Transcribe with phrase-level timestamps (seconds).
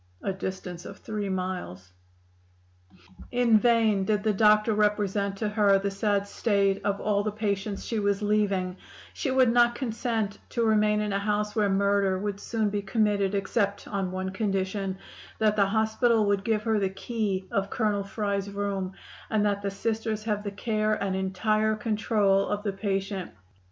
[0.23, 1.91] (A distance of three miles.)
[3.29, 7.85] "In vain did the doctor represent to her the sad state of all the patients
[7.85, 8.77] she was leaving;
[9.13, 13.35] she would not consent to remain in a house where murder would soon be committed;
[13.35, 14.97] except on one condition:
[15.37, 18.93] that the doctor would give her the key of Colonel Fry's room,
[19.29, 23.29] and that the Sisters have the care and entire control of the patient.